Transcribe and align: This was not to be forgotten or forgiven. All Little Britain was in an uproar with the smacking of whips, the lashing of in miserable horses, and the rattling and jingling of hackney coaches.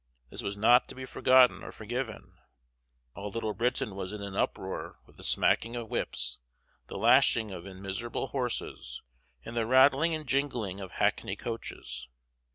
This 0.31 0.41
was 0.41 0.57
not 0.57 0.87
to 0.87 0.95
be 0.95 1.05
forgotten 1.05 1.61
or 1.63 1.71
forgiven. 1.71 2.39
All 3.13 3.29
Little 3.29 3.53
Britain 3.53 3.93
was 3.93 4.13
in 4.13 4.21
an 4.23 4.35
uproar 4.35 4.99
with 5.05 5.17
the 5.17 5.23
smacking 5.23 5.75
of 5.75 5.89
whips, 5.89 6.39
the 6.87 6.97
lashing 6.97 7.51
of 7.51 7.67
in 7.67 7.83
miserable 7.83 8.25
horses, 8.29 9.03
and 9.45 9.55
the 9.55 9.67
rattling 9.67 10.15
and 10.15 10.25
jingling 10.25 10.79
of 10.79 10.93
hackney 10.93 11.35
coaches. 11.35 12.07